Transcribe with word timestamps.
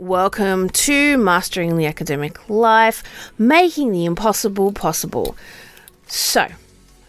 Welcome 0.00 0.70
to 0.70 1.18
Mastering 1.18 1.76
the 1.76 1.86
Academic 1.86 2.48
Life, 2.48 3.02
making 3.36 3.90
the 3.90 4.04
impossible 4.04 4.70
possible. 4.70 5.36
So, 6.06 6.46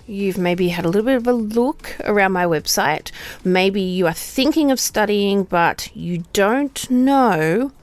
you've 0.07 0.39
maybe 0.39 0.69
had 0.69 0.85
a 0.85 0.87
little 0.87 1.05
bit 1.05 1.17
of 1.17 1.27
a 1.27 1.33
look 1.33 1.95
around 2.03 2.31
my 2.31 2.45
website. 2.45 3.11
Maybe 3.43 3.79
you 3.79 4.07
are 4.07 4.13
thinking 4.13 4.71
of 4.71 4.79
studying, 4.79 5.43
but 5.43 5.95
you 5.95 6.23
don't 6.33 6.89
know 6.89 7.73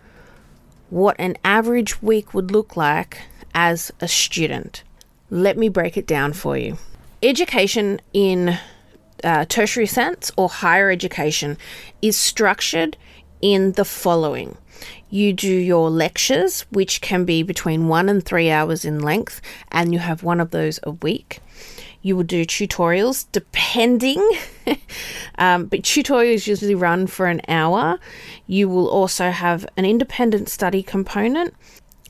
what 0.90 1.15
an 1.21 1.37
average 1.45 2.03
week 2.03 2.35
would 2.35 2.51
look 2.51 2.77
like 2.77 3.23
as 3.54 3.93
a 4.01 4.09
student. 4.09 4.83
Let 5.31 5.57
me 5.57 5.69
break 5.69 5.97
it 5.97 6.09
down 6.09 6.33
for 6.33 6.59
you. 6.59 6.79
Education 7.23 8.01
in 8.13 8.59
uh, 9.23 9.45
tertiary 9.45 9.87
sense 9.87 10.33
or 10.37 10.49
higher 10.49 10.91
education 10.91 11.59
is 12.03 12.17
structured 12.17 12.97
in 13.41 13.71
the 13.73 13.85
following 13.85 14.57
you 15.11 15.33
do 15.33 15.49
your 15.49 15.91
lectures, 15.91 16.62
which 16.70 17.01
can 17.01 17.24
be 17.24 17.42
between 17.42 17.88
one 17.88 18.09
and 18.09 18.24
three 18.24 18.51
hours 18.51 18.84
in 18.84 19.01
length, 19.01 19.41
and 19.70 19.92
you 19.92 19.98
have 19.98 20.23
one 20.23 20.41
of 20.41 20.51
those 20.51 20.80
a 20.83 20.92
week. 20.92 21.41
You 22.02 22.16
will 22.16 22.24
do 22.24 22.45
tutorials 22.45 23.27
depending, 23.33 24.23
um, 25.38 25.66
but 25.66 25.83
tutorials 25.83 26.47
usually 26.47 26.74
run 26.74 27.06
for 27.06 27.27
an 27.27 27.41
hour. 27.48 27.98
You 28.47 28.69
will 28.69 28.88
also 28.88 29.30
have 29.30 29.66
an 29.77 29.84
independent 29.84 30.48
study 30.48 30.83
component, 30.83 31.55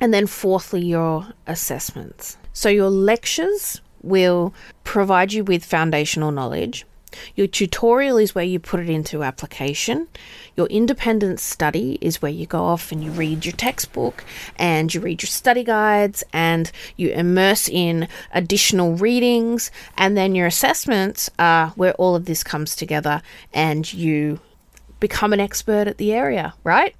and 0.01 0.12
then, 0.12 0.26
fourthly, 0.26 0.84
your 0.84 1.28
assessments. 1.46 2.37
So, 2.52 2.68
your 2.68 2.90
lectures 2.90 3.80
will 4.02 4.52
provide 4.84 5.32
you 5.32 5.45
with 5.45 5.65
foundational 5.65 6.30
knowledge. 6.30 6.84
Your 7.34 7.46
tutorial 7.46 8.19
is 8.19 8.34
where 8.34 8.45
you 8.45 8.59
put 8.59 8.80
it 8.80 8.88
into 8.88 9.23
application. 9.23 10.09
Your 10.56 10.66
independent 10.66 11.41
study 11.41 11.98
is 12.01 12.20
where 12.20 12.32
you 12.32 12.46
go 12.46 12.62
off 12.62 12.92
and 12.92 13.02
you 13.02 13.10
read 13.10 13.45
your 13.45 13.52
textbook 13.52 14.24
and 14.56 14.92
you 14.92 15.01
read 15.01 15.23
your 15.23 15.29
study 15.29 15.65
guides 15.65 16.24
and 16.32 16.70
you 16.96 17.10
immerse 17.10 17.68
in 17.68 18.09
additional 18.32 18.96
readings. 18.96 19.71
And 19.96 20.16
then 20.16 20.35
your 20.35 20.46
assessments 20.46 21.30
are 21.38 21.68
where 21.71 21.95
all 21.95 22.16
of 22.16 22.24
this 22.26 22.43
comes 22.43 22.76
together 22.76 23.23
and 23.52 23.93
you 23.93 24.41
become 25.01 25.32
an 25.32 25.41
expert 25.41 25.88
at 25.88 25.98
the 25.98 26.13
area, 26.13 26.54
right? 26.65 26.95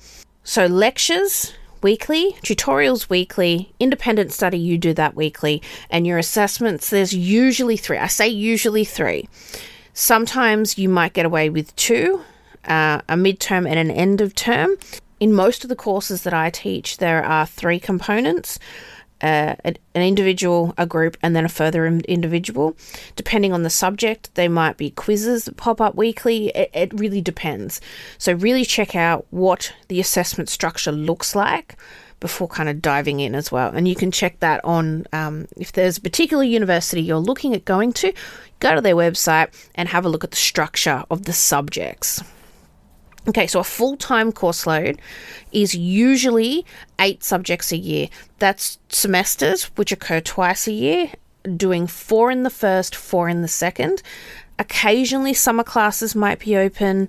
So, 0.45 0.67
lectures 0.67 1.55
weekly, 1.83 2.33
tutorials 2.43 3.09
weekly, 3.09 3.73
independent 3.81 4.33
study, 4.33 4.59
you 4.59 4.79
do 4.79 4.95
that 4.95 5.15
weekly, 5.15 5.63
and 5.91 6.07
your 6.07 6.19
assessments, 6.19 6.91
there's 6.91 7.13
usually 7.13 7.77
three. 7.77 7.98
I 7.98 8.07
say 8.07 8.29
usually 8.29 8.85
three. 8.85 9.29
Sometimes 9.98 10.77
you 10.77 10.91
might 10.91 11.14
get 11.14 11.25
away 11.25 11.48
with 11.48 11.75
two, 11.75 12.20
uh, 12.66 13.00
a 13.08 13.14
midterm 13.14 13.66
and 13.66 13.78
an 13.78 13.91
end 13.91 14.20
of 14.20 14.34
term. 14.34 14.77
In 15.20 15.33
most 15.33 15.64
of 15.64 15.70
the 15.70 15.75
courses 15.75 16.22
that 16.25 16.34
I 16.34 16.50
teach, 16.50 16.98
there 16.98 17.25
are 17.25 17.47
three 17.47 17.80
components. 17.80 18.58
Uh, 19.22 19.55
an 19.64 19.78
individual, 19.94 20.74
a 20.77 20.84
group, 20.84 21.17
and 21.22 21.34
then 21.34 21.47
a 21.47 21.48
further 21.48 21.86
individual. 21.86 22.77
Depending 23.17 23.55
on 23.55 23.62
the 23.62 23.70
subject, 23.70 24.34
they 24.34 24.48
might 24.48 24.77
be 24.77 24.91
quizzes 24.91 25.47
that 25.47 25.56
pop 25.56 25.80
up 25.80 25.94
weekly. 25.94 26.48
It, 26.48 26.70
it 26.74 27.00
really 27.00 27.22
depends. 27.22 27.80
So, 28.19 28.34
really 28.34 28.67
check 28.67 28.94
out 28.94 29.24
what 29.30 29.72
the 29.89 29.98
assessment 29.98 30.50
structure 30.50 30.92
looks 30.92 31.34
like 31.34 31.78
before 32.20 32.48
kind 32.48 32.69
of 32.69 32.81
diving 32.81 33.20
in 33.20 33.34
as 33.34 33.53
well. 33.53 33.70
And 33.75 33.86
you 33.86 33.95
can 33.95 34.11
check 34.11 34.41
that 34.41 34.64
on 34.64 35.06
um, 35.12 35.47
if 35.56 35.72
there's 35.72 35.98
a 35.98 36.00
particular 36.00 36.45
university 36.45 37.03
you're 37.03 37.19
looking 37.19 37.55
at 37.55 37.64
going 37.64 37.92
to, 37.95 38.12
go 38.61 38.75
to 38.75 38.81
their 38.81 38.97
website 38.97 39.48
and 39.75 39.89
have 39.89 40.05
a 40.05 40.08
look 40.08 40.25
at 40.25 40.31
the 40.31 40.36
structure 40.36 41.05
of 41.11 41.25
the 41.25 41.33
subjects. 41.33 42.23
Okay, 43.28 43.47
so 43.48 43.58
a 43.58 43.64
full 43.64 43.97
time 43.97 44.31
course 44.31 44.67
load 44.67 45.00
is 45.50 45.75
usually 45.75 46.64
eight 47.00 47.25
subjects 47.25 47.73
a 47.73 47.77
year. 47.77 48.08
That's 48.39 48.78
semesters, 48.89 49.64
which 49.77 49.91
occur 49.91 50.20
twice 50.20 50.69
a 50.69 50.73
year, 50.73 51.11
doing 51.56 51.89
four 51.89 52.30
in 52.30 52.45
the 52.45 52.51
first, 52.51 52.95
four 52.95 53.28
in 53.28 53.42
the 53.42 53.48
second. 53.48 54.02
Occasionally, 54.58 55.35
summer 55.35 55.64
classes 55.64 56.14
might 56.14 56.39
be 56.39 56.57
open, 56.57 57.08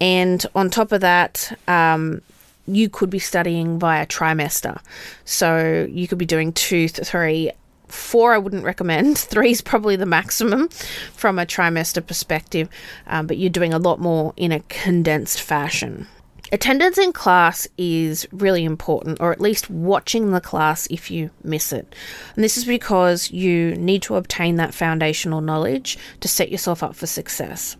and 0.00 0.44
on 0.54 0.70
top 0.70 0.90
of 0.90 1.02
that, 1.02 1.56
um, 1.68 2.22
you 2.66 2.88
could 2.88 3.10
be 3.10 3.18
studying 3.18 3.78
via 3.78 4.06
trimester. 4.06 4.80
So 5.24 5.86
you 5.90 6.08
could 6.08 6.18
be 6.18 6.26
doing 6.26 6.52
two, 6.52 6.88
three, 6.88 7.50
four. 7.88 8.34
I 8.34 8.38
wouldn't 8.38 8.64
recommend. 8.64 9.18
Three 9.32 9.50
is 9.50 9.60
probably 9.60 9.96
the 9.96 10.06
maximum 10.06 10.68
from 11.12 11.38
a 11.38 11.46
trimester 11.46 12.04
perspective, 12.04 12.68
um, 13.06 13.26
but 13.26 13.38
you're 13.38 13.50
doing 13.50 13.74
a 13.74 13.78
lot 13.78 14.00
more 14.00 14.32
in 14.36 14.52
a 14.52 14.60
condensed 14.68 15.40
fashion. 15.40 16.06
Attendance 16.50 16.98
in 16.98 17.14
class 17.14 17.66
is 17.78 18.28
really 18.30 18.64
important, 18.64 19.18
or 19.22 19.32
at 19.32 19.40
least 19.40 19.70
watching 19.70 20.32
the 20.32 20.40
class 20.40 20.86
if 20.90 21.10
you 21.10 21.30
miss 21.42 21.72
it. 21.72 21.94
And 22.34 22.44
this 22.44 22.58
is 22.58 22.66
because 22.66 23.30
you 23.30 23.74
need 23.76 24.02
to 24.02 24.16
obtain 24.16 24.56
that 24.56 24.74
foundational 24.74 25.40
knowledge 25.40 25.96
to 26.20 26.28
set 26.28 26.50
yourself 26.50 26.82
up 26.82 26.94
for 26.94 27.06
success. 27.06 27.76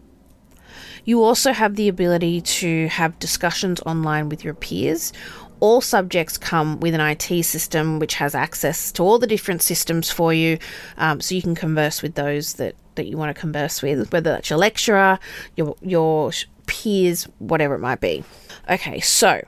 You 1.04 1.22
also 1.22 1.52
have 1.52 1.76
the 1.76 1.88
ability 1.88 2.40
to 2.40 2.88
have 2.88 3.18
discussions 3.18 3.80
online 3.86 4.28
with 4.28 4.44
your 4.44 4.54
peers. 4.54 5.12
All 5.60 5.80
subjects 5.80 6.38
come 6.38 6.80
with 6.80 6.94
an 6.94 7.00
IT 7.00 7.44
system 7.44 7.98
which 7.98 8.14
has 8.14 8.34
access 8.34 8.90
to 8.92 9.02
all 9.02 9.18
the 9.18 9.26
different 9.26 9.62
systems 9.62 10.10
for 10.10 10.32
you, 10.34 10.58
um, 10.96 11.20
so 11.20 11.34
you 11.34 11.42
can 11.42 11.54
converse 11.54 12.02
with 12.02 12.14
those 12.14 12.54
that, 12.54 12.74
that 12.96 13.06
you 13.06 13.16
want 13.16 13.34
to 13.34 13.40
converse 13.40 13.80
with, 13.82 14.12
whether 14.12 14.30
that's 14.32 14.50
your 14.50 14.58
lecturer, 14.58 15.18
your 15.56 15.76
your 15.80 16.32
peers, 16.66 17.24
whatever 17.38 17.74
it 17.74 17.80
might 17.80 18.00
be. 18.00 18.24
Okay, 18.68 19.00
so 19.00 19.42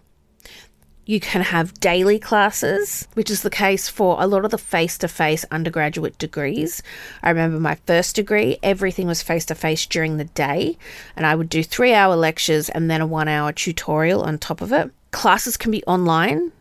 you 1.07 1.21
can 1.21 1.43
have 1.43 1.79
daily 1.81 2.19
classes, 2.19 3.07
which 3.15 3.31
is 3.31 3.43
the 3.43 3.51
case 3.51 3.89
for 3.89 4.17
a 4.21 4.27
lot 4.27 4.45
of 4.45 4.51
the 4.51 4.59
face 4.59 4.97
to 4.99 5.09
face 5.09 5.45
undergraduate 5.51 6.17
degrees. 6.19 6.83
I 7.23 7.31
remember 7.31 7.61
my 7.61 7.75
first 7.87 8.17
degree, 8.17 8.59
everything 8.63 9.07
was 9.07 9.23
face 9.23 9.45
to 9.47 9.55
face 9.55 9.85
during 9.87 10.17
the 10.17 10.25
day, 10.25 10.79
and 11.15 11.27
I 11.27 11.35
would 11.35 11.49
do 11.49 11.63
three 11.63 11.93
hour 11.93 12.17
lectures 12.17 12.69
and 12.71 12.91
then 12.91 13.01
a 13.01 13.07
one 13.07 13.29
hour 13.29 13.53
tutorial 13.53 14.23
on 14.23 14.39
top 14.39 14.61
of 14.61 14.73
it. 14.73 14.91
Classes 15.11 15.57
can 15.57 15.71
be 15.71 15.85
online, 15.85 16.53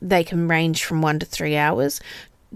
they 0.00 0.24
can 0.24 0.48
range 0.48 0.84
from 0.84 1.00
one 1.00 1.20
to 1.20 1.26
three 1.26 1.56
hours. 1.56 2.00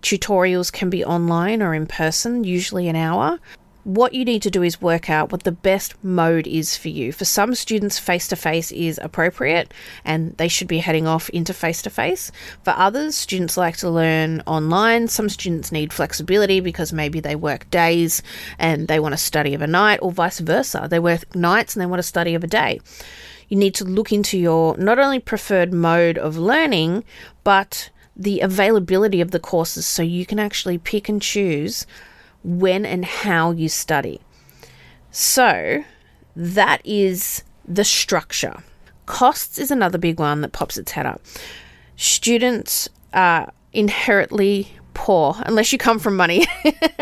Tutorials 0.01 0.73
can 0.73 0.91
be 0.91 1.05
online 1.05 1.63
or 1.63 1.73
in 1.73 1.87
person, 1.87 2.45
usually 2.45 2.89
an 2.89 2.97
hour 2.97 3.39
what 3.87 4.15
you 4.15 4.25
need 4.25 4.43
to 4.43 4.51
do 4.51 4.65
is 4.65 4.83
work 4.83 5.09
out 5.09 5.31
what 5.31 5.45
the 5.45 5.53
best 5.53 5.95
mode 6.03 6.49
is 6.49 6.77
for 6.77 6.89
you. 6.89 7.13
For 7.13 7.25
some 7.25 7.55
students, 7.55 8.01
face 8.01 8.27
to 8.29 8.35
face 8.35 8.73
is 8.73 8.99
appropriate 9.01 9.73
and 10.05 10.37
they 10.39 10.49
should 10.49 10.67
be 10.67 10.79
heading 10.79 11.07
off 11.07 11.29
into 11.29 11.55
face 11.55 11.83
to 11.83 11.91
face. 11.91 12.33
For 12.65 12.73
others, 12.73 13.15
students 13.15 13.57
like 13.57 13.77
to 13.77 13.89
learn 13.89 14.43
online. 14.45 15.07
Some 15.07 15.29
students 15.29 15.71
need 15.71 15.93
flexibility 15.93 16.59
because 16.59 16.93
maybe 16.93 17.21
they 17.21 17.37
work 17.37 17.71
days 17.71 18.25
and 18.59 18.89
they 18.89 18.99
want 18.99 19.13
to 19.13 19.19
study 19.19 19.55
of 19.55 19.63
a 19.63 19.69
night, 19.69 20.01
or 20.03 20.11
vice 20.11 20.41
versa. 20.41 20.89
They 20.91 20.99
work 20.99 21.37
nights 21.37 21.77
and 21.77 21.81
they 21.81 21.87
want 21.87 22.01
to 22.01 22.09
study 22.09 22.35
of 22.35 22.43
a 22.43 22.49
day. 22.49 22.81
You 23.49 23.57
need 23.57 23.77
to 23.77 23.85
look 23.85 24.13
into 24.13 24.37
your 24.37 24.77
not 24.79 24.99
only 24.99 25.21
preferred 25.21 25.73
mode 25.73 26.19
of 26.19 26.37
learning, 26.37 27.05
but 27.45 27.91
the 28.17 28.41
availability 28.41 29.21
of 29.21 29.31
the 29.31 29.39
courses 29.39 29.87
so 29.87 30.03
you 30.03 30.27
can 30.27 30.41
actually 30.41 30.79
pick 30.79 31.09
and 31.09 31.23
choose 31.23 31.87
when 32.47 32.87
and 32.87 33.05
how 33.05 33.51
you 33.51 33.69
study. 33.69 34.21
So, 35.11 35.85
that 36.37 36.81
is 36.85 37.43
the 37.67 37.85
structure. 37.85 38.63
Costs 39.07 39.59
is 39.59 39.71
another 39.71 39.99
big 39.99 40.21
one 40.21 40.41
that 40.43 40.53
pops 40.53 40.77
its 40.77 40.93
head 40.93 41.07
up. 41.07 41.21
Students 41.97 42.89
are 43.13 43.53
inherently 43.73 44.69
poor 44.95 45.37
unless 45.45 45.73
you 45.73 45.79
come 45.79 45.99
from 45.99 46.17
money. 46.17 46.47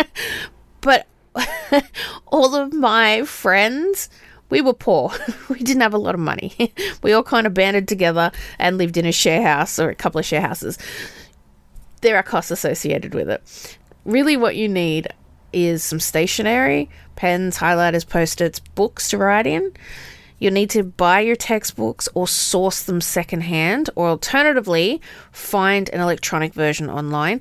but 0.81 1.06
all 2.28 2.54
of 2.54 2.72
my 2.72 3.25
friends, 3.25 4.09
we 4.49 4.60
were 4.60 4.72
poor. 4.72 5.10
we 5.49 5.59
didn't 5.59 5.83
have 5.83 5.94
a 5.94 5.99
lot 5.99 6.15
of 6.15 6.21
money. 6.21 6.72
we 7.03 7.12
all 7.12 7.22
kind 7.22 7.47
of 7.47 7.54
banded 7.54 7.87
together 7.87 8.33
and 8.59 8.78
lived 8.78 8.97
in 8.97 9.04
a 9.04 9.12
share 9.12 9.43
house 9.43 9.78
or 9.78 9.91
a 9.91 9.95
couple 9.95 10.19
of 10.19 10.24
share 10.24 10.41
houses. 10.41 10.78
There 12.01 12.16
are 12.16 12.22
costs 12.22 12.51
associated 12.51 13.15
with 13.15 13.28
it. 13.28 13.78
Really, 14.04 14.36
what 14.36 14.57
you 14.57 14.69
need 14.69 15.09
is 15.54 15.83
some 15.83 16.01
stationery, 16.01 16.91
pens, 17.16 17.59
highlighters, 17.59 18.09
post 18.09 18.41
its, 18.41 18.59
books 18.59 19.09
to 19.10 19.18
write 19.18 19.47
in. 19.47 19.72
You'll 20.39 20.53
need 20.53 20.71
to 20.71 20.83
buy 20.83 21.21
your 21.21 21.36
textbooks 21.36 22.09
or 22.15 22.27
source 22.27 22.83
them 22.83 23.01
secondhand, 23.01 23.89
or 23.95 24.09
alternatively, 24.09 25.01
find 25.33 25.89
an 25.91 26.01
electronic 26.01 26.53
version 26.53 26.91
online. 26.91 27.41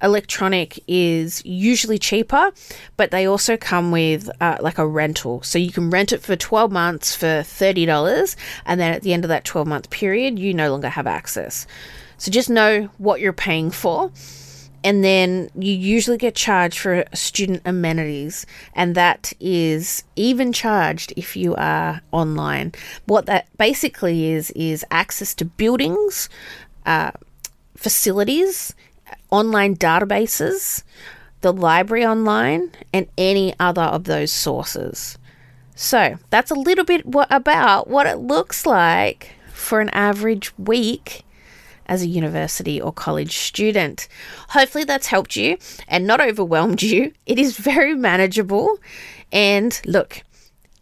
Electronic 0.00 0.78
is 0.86 1.44
usually 1.44 1.98
cheaper, 1.98 2.52
but 2.96 3.10
they 3.10 3.26
also 3.26 3.56
come 3.56 3.90
with 3.90 4.30
uh, 4.40 4.56
like 4.60 4.78
a 4.78 4.86
rental. 4.86 5.42
So 5.42 5.58
you 5.58 5.72
can 5.72 5.90
rent 5.90 6.12
it 6.12 6.22
for 6.22 6.36
12 6.36 6.70
months 6.70 7.16
for 7.16 7.26
$30, 7.26 8.36
and 8.64 8.80
then 8.80 8.94
at 8.94 9.02
the 9.02 9.12
end 9.12 9.24
of 9.24 9.28
that 9.28 9.44
12 9.44 9.66
month 9.66 9.90
period, 9.90 10.38
you 10.38 10.54
no 10.54 10.70
longer 10.70 10.88
have 10.88 11.08
access. 11.08 11.66
So 12.16 12.30
just 12.30 12.48
know 12.48 12.88
what 12.98 13.20
you're 13.20 13.32
paying 13.32 13.70
for 13.72 14.12
and 14.84 15.02
then 15.02 15.50
you 15.58 15.72
usually 15.72 16.18
get 16.18 16.34
charged 16.34 16.78
for 16.78 17.04
student 17.12 17.62
amenities, 17.64 18.46
and 18.74 18.94
that 18.94 19.32
is 19.40 20.04
even 20.16 20.52
charged 20.52 21.12
if 21.16 21.36
you 21.36 21.54
are 21.56 22.00
online. 22.12 22.72
What 23.06 23.26
that 23.26 23.46
basically 23.58 24.30
is 24.30 24.50
is 24.52 24.84
access 24.90 25.34
to 25.36 25.44
buildings, 25.44 26.28
uh, 26.86 27.10
facilities, 27.76 28.74
online 29.30 29.76
databases, 29.76 30.84
the 31.40 31.52
library 31.52 32.04
online, 32.04 32.72
and 32.92 33.08
any 33.16 33.54
other 33.58 33.82
of 33.82 34.04
those 34.04 34.32
sources. 34.32 35.18
So 35.74 36.18
that's 36.30 36.50
a 36.50 36.56
little 36.56 36.84
bit 36.84 37.06
what, 37.06 37.28
about 37.30 37.88
what 37.88 38.06
it 38.06 38.18
looks 38.18 38.66
like 38.66 39.32
for 39.52 39.80
an 39.80 39.90
average 39.90 40.56
week 40.58 41.24
as 41.88 42.02
a 42.02 42.06
university 42.06 42.80
or 42.80 42.92
college 42.92 43.38
student. 43.38 44.08
Hopefully, 44.50 44.84
that's 44.84 45.06
helped 45.06 45.36
you 45.36 45.58
and 45.86 46.06
not 46.06 46.20
overwhelmed 46.20 46.82
you. 46.82 47.12
It 47.26 47.38
is 47.38 47.56
very 47.56 47.94
manageable. 47.94 48.78
And 49.32 49.80
look, 49.84 50.22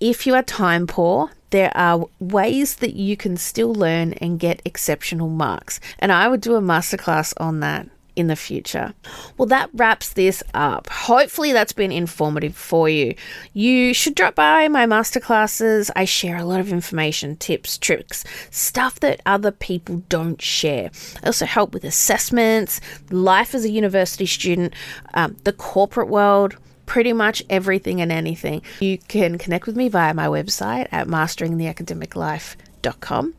if 0.01 0.27
you 0.27 0.35
are 0.35 0.43
time 0.43 0.87
poor, 0.87 1.31
there 1.51 1.75
are 1.77 2.07
ways 2.19 2.77
that 2.77 2.95
you 2.95 3.17
can 3.17 3.37
still 3.37 3.75
learn 3.75 4.13
and 4.15 4.39
get 4.39 4.61
exceptional 4.65 5.29
marks. 5.29 5.81
And 5.99 6.13
I 6.13 6.29
would 6.29 6.41
do 6.41 6.55
a 6.55 6.61
masterclass 6.61 7.33
on 7.39 7.61
that 7.61 7.89
in 8.17 8.27
the 8.27 8.37
future. 8.37 8.95
Well, 9.37 9.47
that 9.47 9.71
wraps 9.75 10.15
this 10.15 10.43
up. 10.55 10.89
Hopefully, 10.89 11.53
that's 11.53 11.73
been 11.73 11.93
informative 11.93 12.57
for 12.57 12.89
you. 12.89 13.15
You 13.53 13.95
should 13.95 14.15
drop 14.15 14.35
by 14.35 14.69
my 14.69 14.87
masterclasses. 14.87 15.91
I 15.95 16.07
share 16.07 16.37
a 16.37 16.45
lot 16.45 16.61
of 16.61 16.73
information, 16.73 17.37
tips, 17.37 17.77
tricks, 17.79 18.25
stuff 18.51 18.99
that 19.01 19.21
other 19.27 19.53
people 19.53 20.03
don't 20.09 20.41
share. 20.41 20.91
I 21.23 21.27
also 21.27 21.45
help 21.45 21.75
with 21.75 21.85
assessments, 21.85 22.81
life 23.11 23.55
as 23.55 23.65
a 23.65 23.71
university 23.71 24.27
student, 24.27 24.73
um, 25.15 25.37
the 25.45 25.53
corporate 25.53 26.09
world 26.09 26.57
pretty 26.87 27.13
much 27.13 27.43
everything 27.51 28.01
and 28.01 28.11
anything. 28.13 28.63
You 28.81 28.99
can 28.99 29.39
connect 29.39 29.67
with 29.67 29.77
me 29.77 29.89
via 29.89 30.15
my 30.15 30.29
website 30.29 30.87
at 30.93 31.09
masteringtheacademiclife.com 31.09 33.35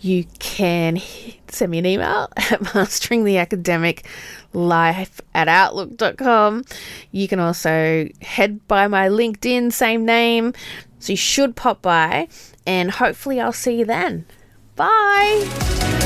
you 0.00 0.24
can 0.38 1.00
send 1.48 1.70
me 1.70 1.78
an 1.78 1.86
email 1.86 2.28
at 2.36 2.60
masteringtheacademiclife 2.60 5.20
at 5.34 5.48
outlook.com. 5.48 6.64
You 7.10 7.26
can 7.28 7.40
also 7.40 8.08
head 8.22 8.66
by 8.68 8.86
my 8.88 9.08
LinkedIn, 9.08 9.72
same 9.72 10.04
name. 10.04 10.52
So 11.00 11.12
you 11.12 11.16
should 11.16 11.56
pop 11.56 11.80
by, 11.80 12.26
and 12.66 12.90
hopefully, 12.90 13.40
I'll 13.40 13.52
see 13.52 13.78
you 13.78 13.84
then. 13.84 14.26
Bye. 14.74 15.97